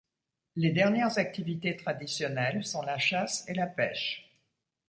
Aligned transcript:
Les 0.55 0.71
dernières 0.71 1.19
activités 1.19 1.77
traditionnelles 1.77 2.65
sont 2.65 2.81
la 2.81 2.97
chasse 2.97 3.45
et 3.47 3.53
la 3.53 3.67
pêche. 3.67 4.35